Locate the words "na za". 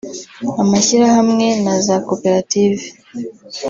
1.63-1.95